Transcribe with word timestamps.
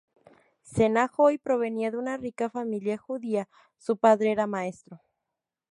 Senna 0.63 1.11
Hoy 1.15 1.37
provenía 1.37 1.91
de 1.91 1.97
una 1.97 2.17
rica 2.17 2.49
familia 2.49 2.97
judía; 2.97 3.47
su 3.77 3.97
padre 3.97 4.31
era 4.31 4.47
maestro. 4.47 4.99